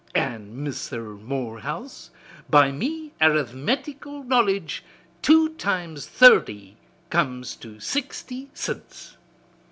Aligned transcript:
An' 0.15 0.63
Mister 0.63 1.03
Morehouse, 1.13 2.09
by 2.49 2.71
me 2.71 3.11
arithmetical 3.21 4.23
knowledge 4.23 4.83
two 5.21 5.49
times 5.57 6.07
thurty 6.07 6.75
comes 7.11 7.55
to 7.57 7.79
sixty 7.79 8.49
cints." 8.55 9.17